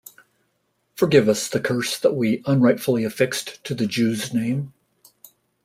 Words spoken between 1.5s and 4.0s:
curse that we unrightfully affixed to the